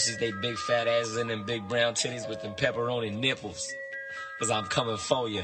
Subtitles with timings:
[0.00, 3.74] pushes they big fat asses and them big brown titties with them pepperoni nipples.
[4.38, 5.42] Cause I'm coming for you.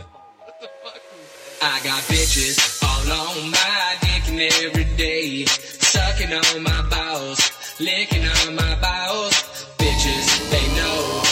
[1.62, 5.44] I got bitches all on my dick and every day.
[5.44, 7.50] Sucking on my bowels,
[7.81, 9.35] licking on my bowels.
[9.76, 11.23] Bitches, they know.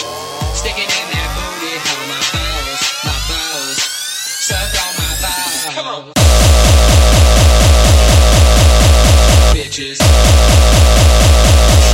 [0.53, 3.79] Sticking in that booty on my bowels, my bowels.
[4.45, 5.65] Suck on my bowels.
[5.73, 6.13] Come on.
[9.55, 9.97] Bitches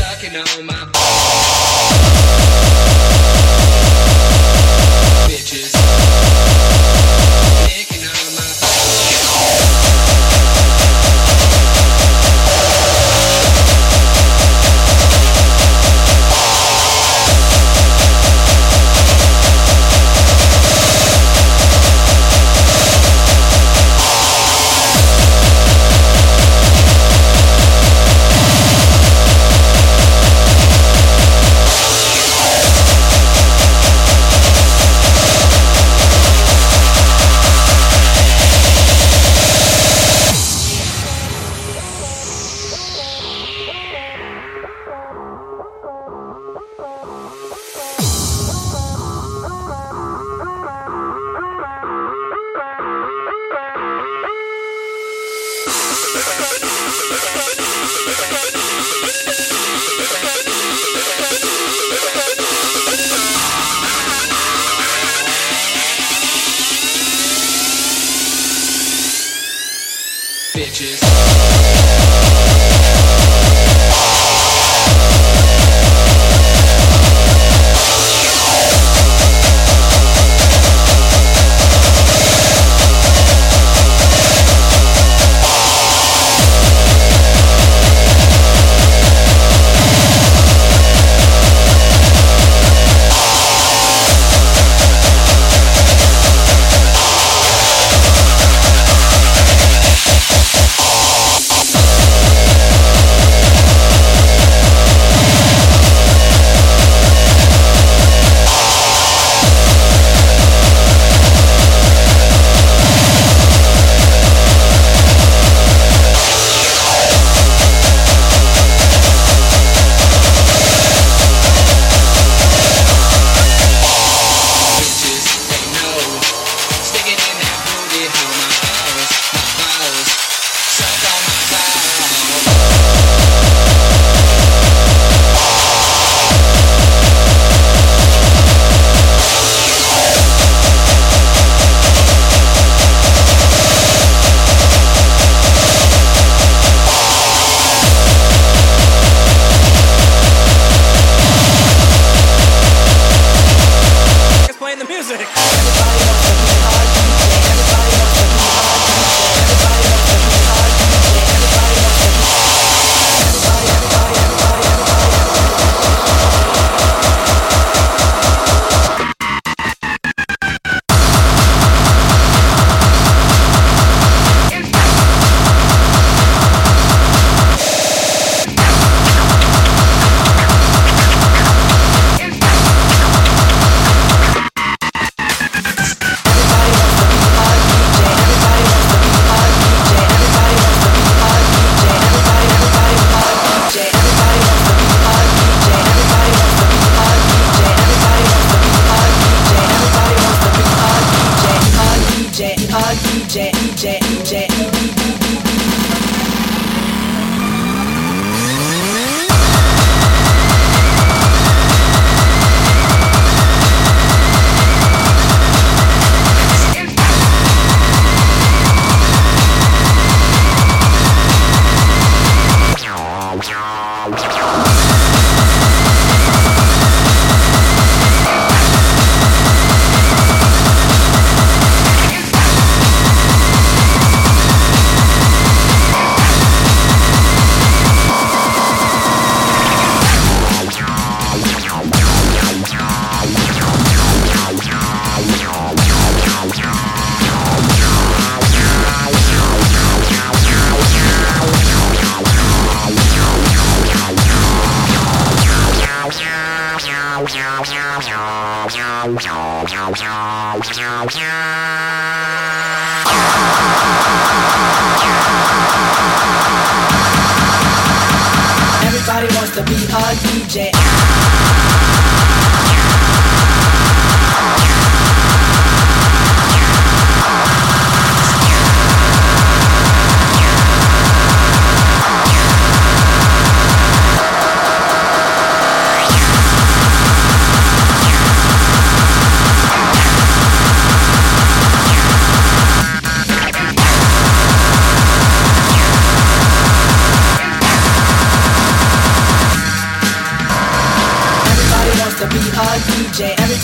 [0.02, 1.41] sucking on my balls.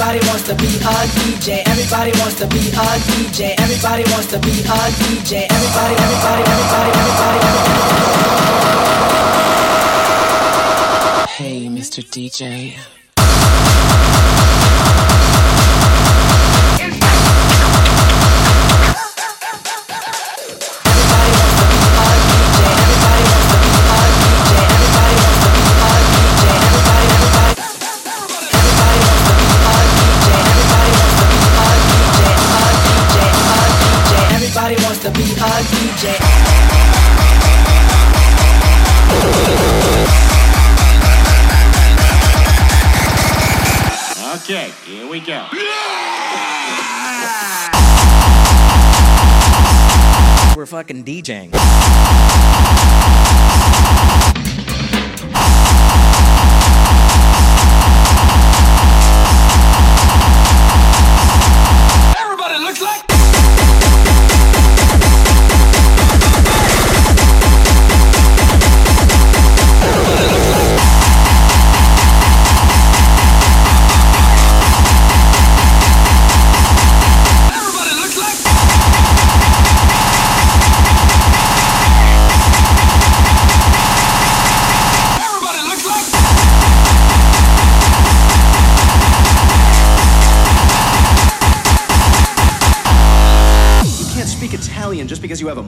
[0.08, 1.68] Everybody wants to be a DJ.
[1.68, 3.60] Everybody wants to be a DJ.
[3.60, 5.48] Everybody wants to be a DJ.
[5.52, 8.08] Everybody, everybody, everybody, everybody, everybody.
[11.28, 12.00] Hey, Mr.
[12.08, 12.78] DJ.
[50.77, 51.50] Fucking DJing.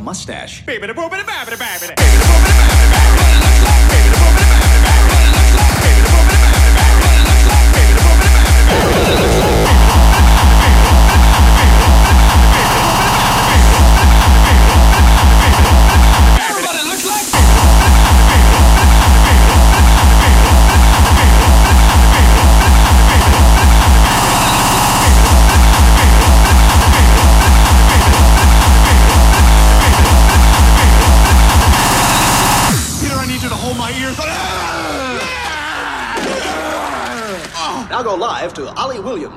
[0.10, 0.64] Mustache.
[0.68, 0.94] Everybody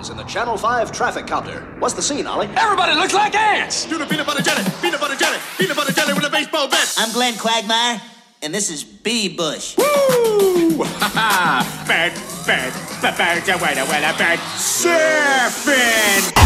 [0.02, 1.60] Ollie in the Channel 5 traffic counter.
[1.78, 2.48] What's the scene, Ollie?
[2.56, 3.86] Everybody looks like ants.
[3.86, 6.92] Do the peanut butter jelly, peanut butter jelly, peanut butter jelly with a baseball bat.
[6.98, 8.00] I'm Glenn Quagmire,
[8.42, 9.28] and this is B.
[9.28, 9.76] Bush.
[9.76, 10.82] Woo!
[10.82, 11.84] Ha ha!
[11.86, 12.14] Bird,
[12.46, 14.40] bird, bird, bird, a wella, wella, bird.
[14.56, 16.41] Surfing!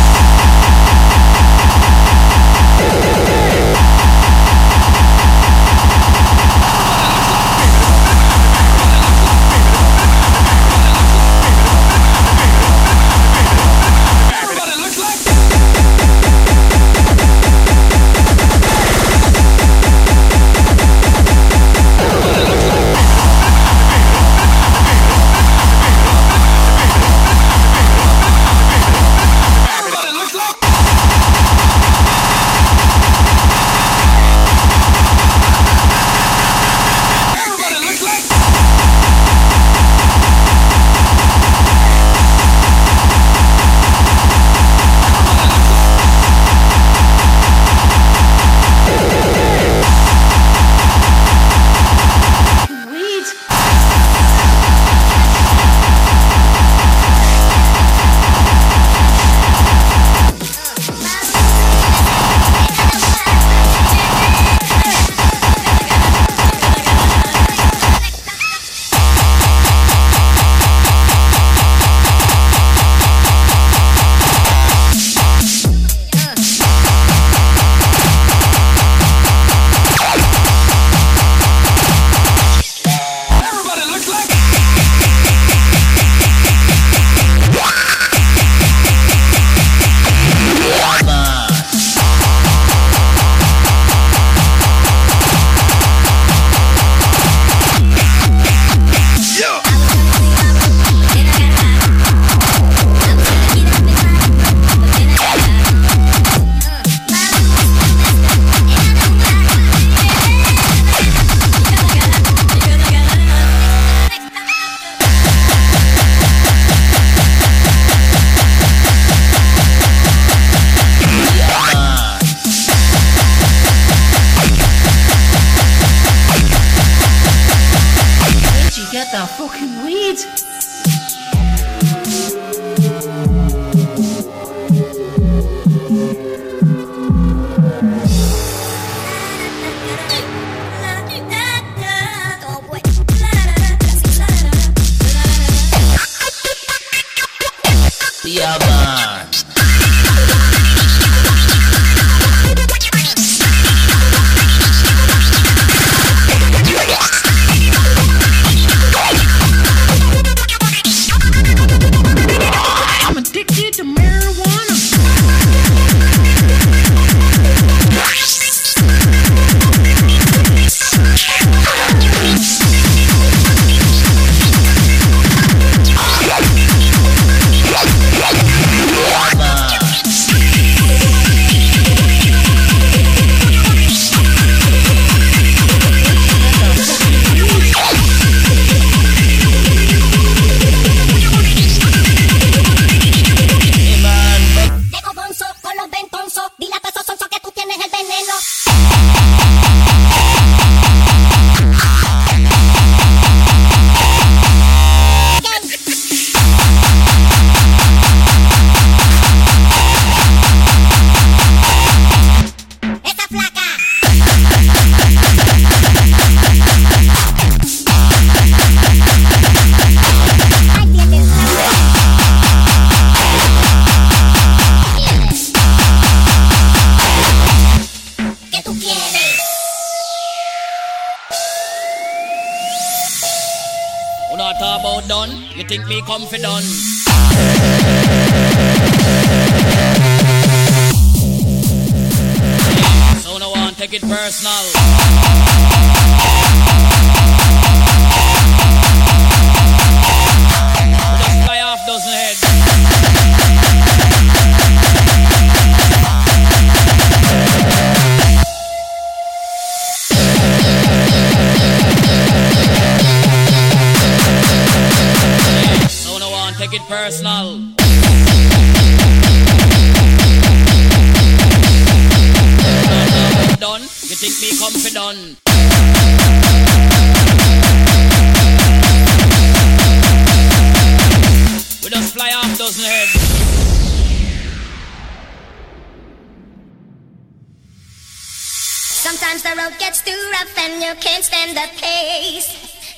[290.47, 292.49] enough and you can't stand the pace.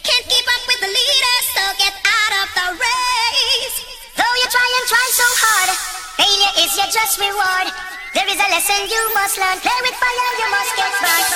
[0.02, 3.76] Can't keep up with the leader, so get out of the race.
[4.16, 5.70] Though you try and try so hard,
[6.16, 7.72] failure is your just reward.
[8.14, 9.58] There is a lesson you must learn.
[9.60, 11.32] Play with fire, you must get burned.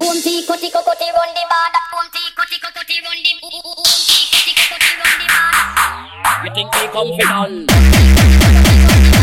[0.00, 1.80] Punti koti koti rundi bada.
[1.92, 3.32] Punti koti koti rundi.
[3.40, 6.44] Punti koti koti rundi bada.
[6.44, 9.15] You think they come fit on?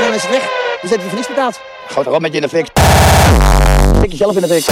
[0.00, 0.18] Dan
[0.90, 1.60] zet je voor niks betaald.
[1.88, 2.66] Gooi toch met je in de fik.
[4.00, 4.64] Fik jezelf in de fik.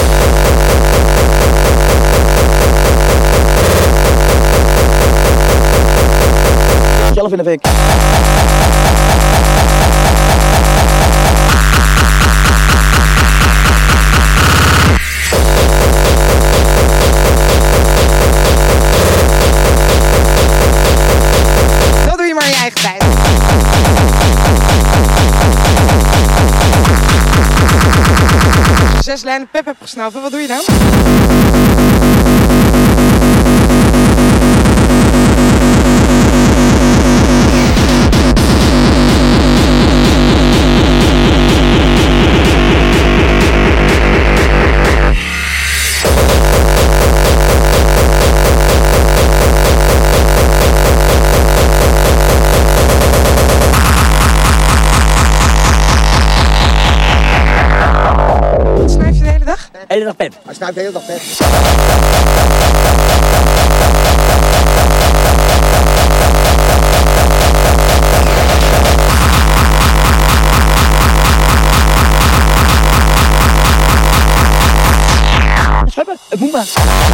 [7.15, 7.67] Zelf in de fik.
[29.07, 30.65] Zes lijnen pep heb gesnoven, wat doe je dan?
[60.57, 61.19] Snap thấy đọc tên.
[76.41, 77.06] Vamos lá.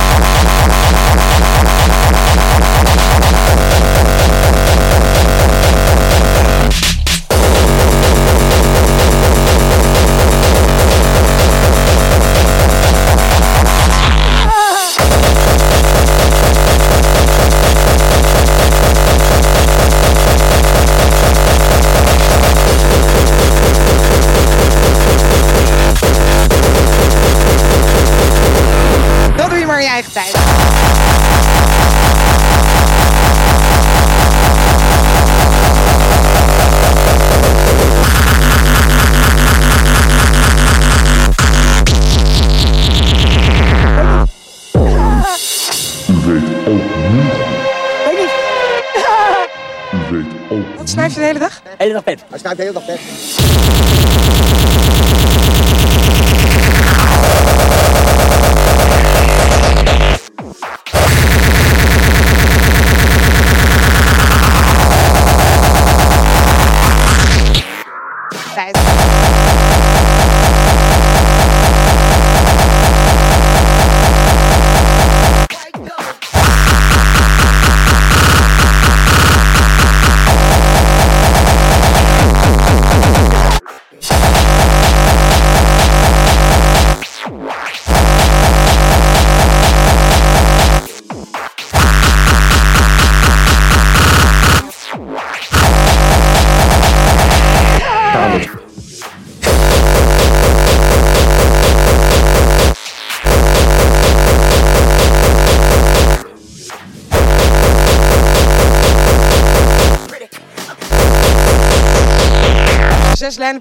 [52.04, 53.00] เป็ดอาชการเพลงต้องตกเป็ด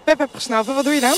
[0.03, 1.15] pep heb gesnoven, wat doe je dan?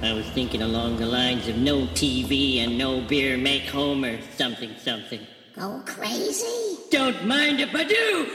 [0.00, 4.76] I was thinking along the lines of no TV and no beer make Homer something
[4.78, 5.26] something.
[5.56, 6.78] Go crazy?
[6.90, 8.28] Don't mind if I do!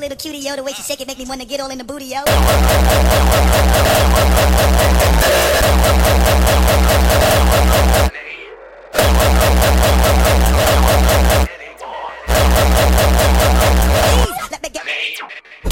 [0.00, 0.56] little cutie, yo.
[0.56, 2.24] The way she shake it make me wanna get all in the booty, yo.
[14.24, 15.69] Please, let me get.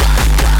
[0.00, 0.59] Yeah.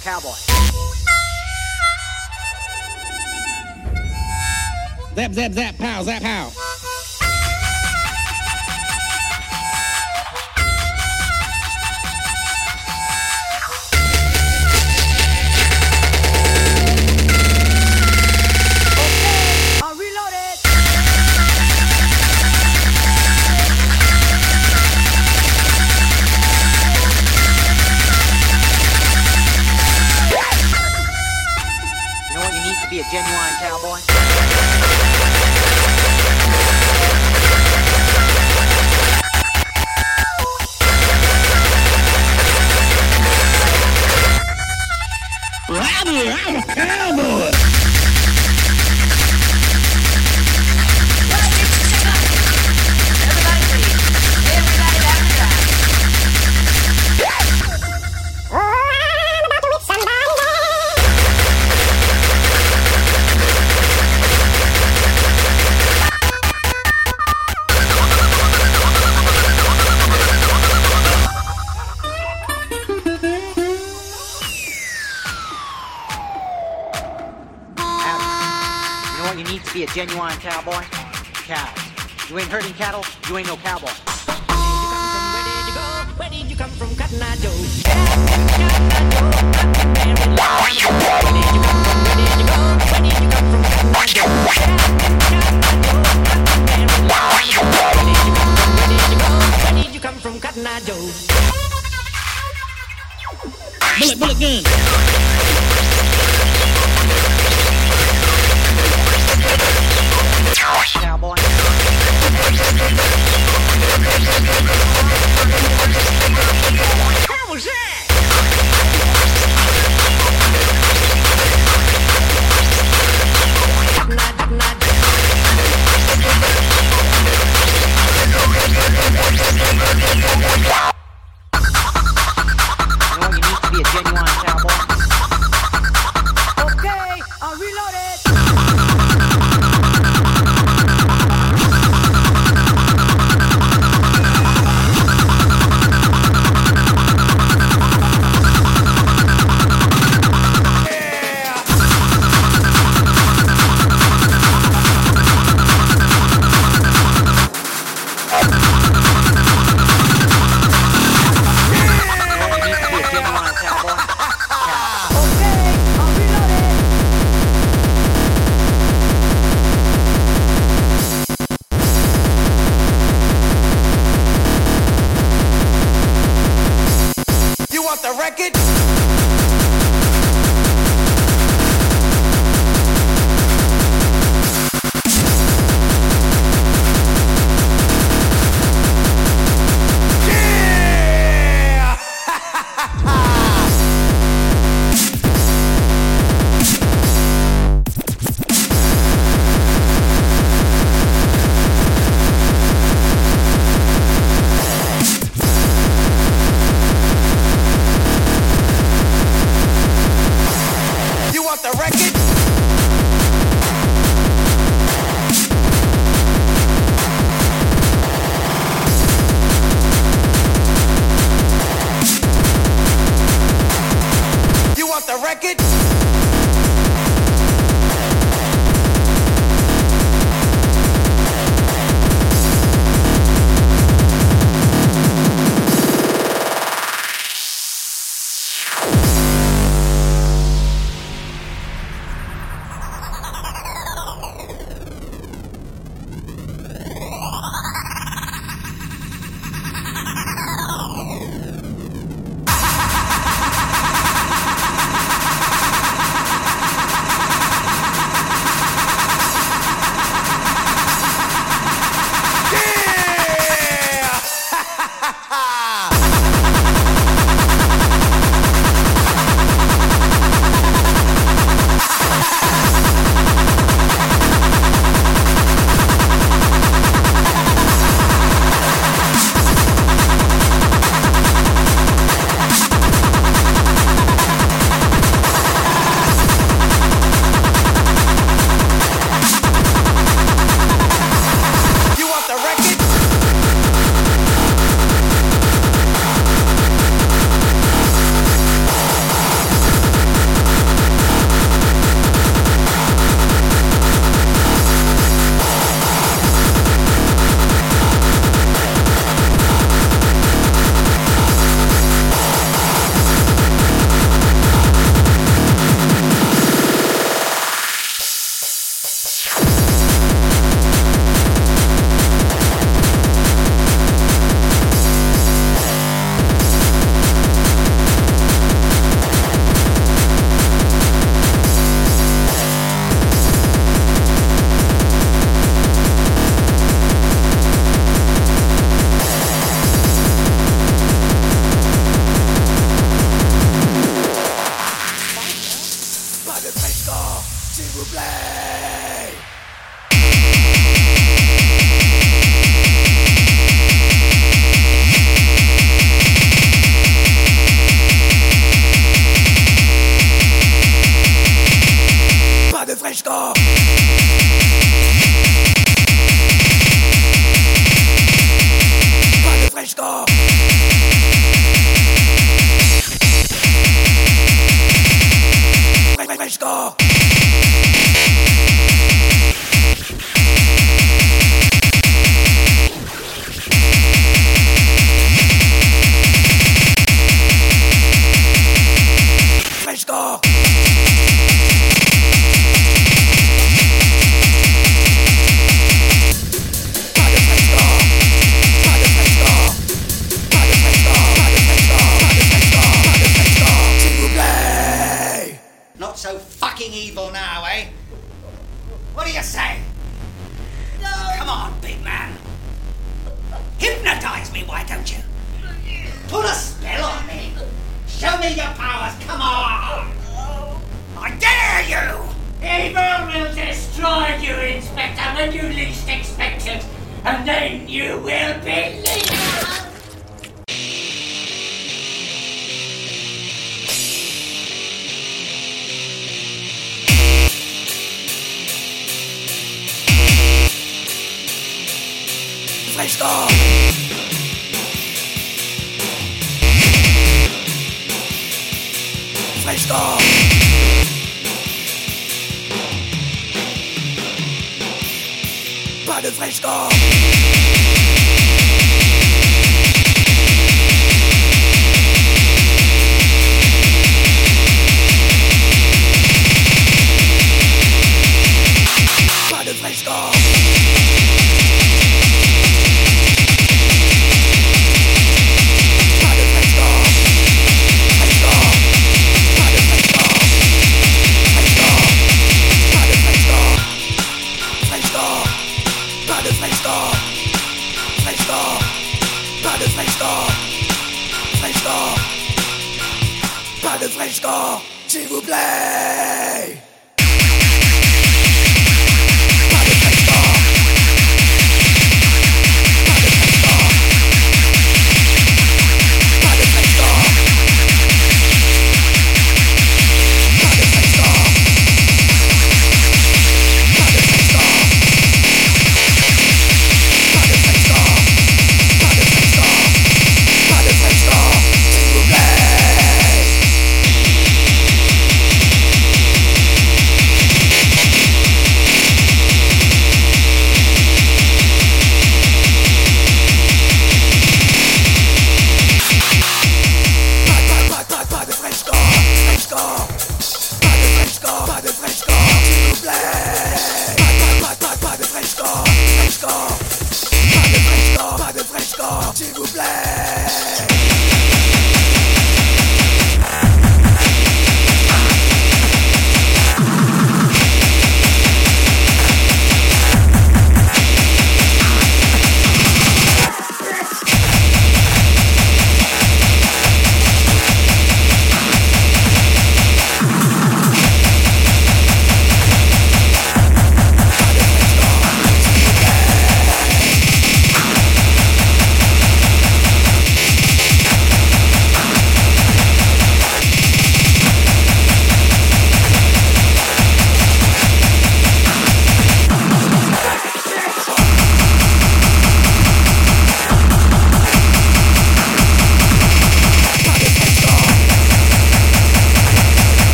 [0.00, 0.34] cowboy.
[5.14, 6.59] Zap, zap, zap, pow, zap, pow.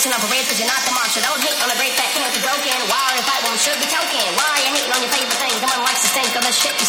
[0.00, 1.20] pushing up a red cause you're not the monster.
[1.20, 3.20] Don't hate on a great fat king with a broken wire.
[3.20, 4.32] If I won't should be token.
[4.32, 5.52] Why are you hating on your favorite thing?
[5.60, 6.88] No one likes to stink of the shit you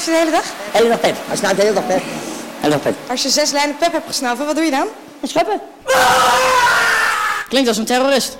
[0.00, 0.44] snuif je de hele dag?
[0.72, 1.16] Hele pep.
[1.26, 2.02] Hij snuift de hele dag pep.
[2.60, 2.94] Hele dag pep.
[3.10, 4.86] Als je zes lijnen pep hebt gesnoven, wat doe je dan?
[5.22, 5.60] Scheppen.
[5.84, 5.94] Ah!
[7.48, 8.36] Klinkt als een terrorist.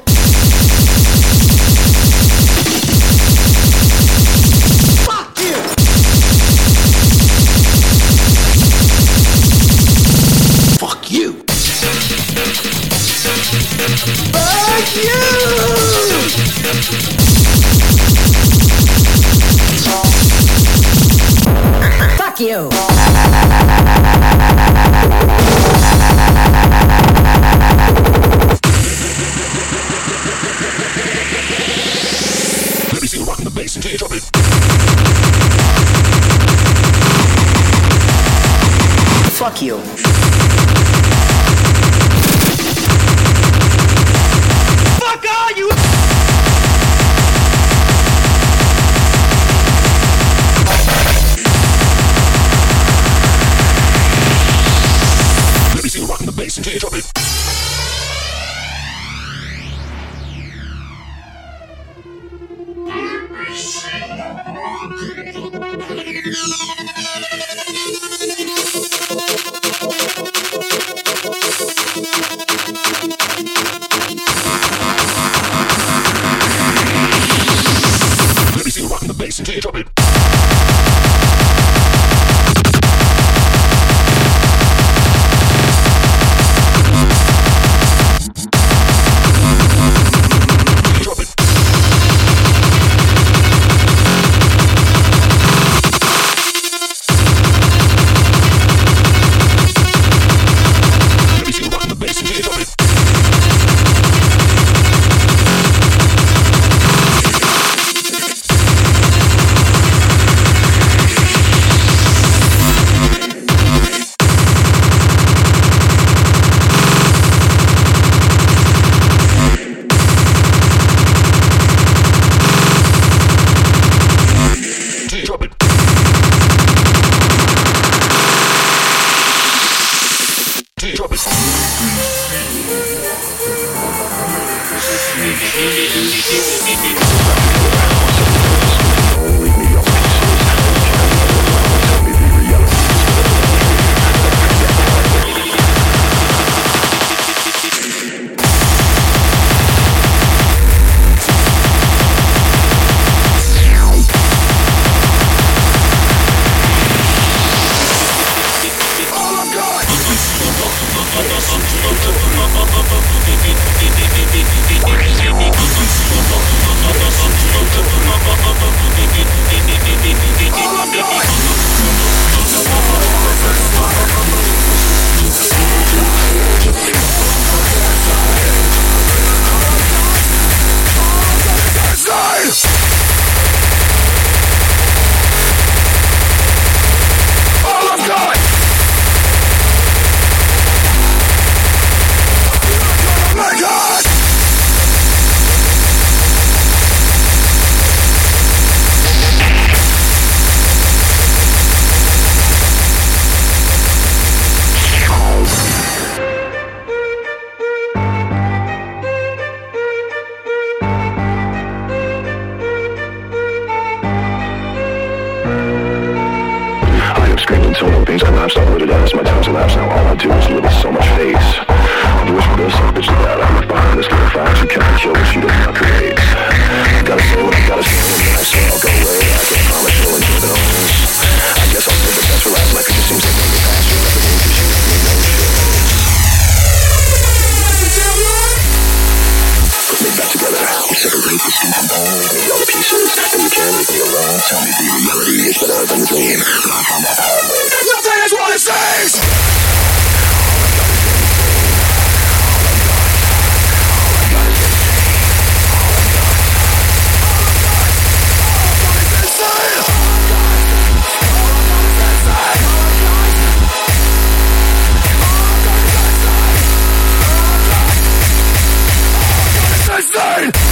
[270.39, 270.68] Insane!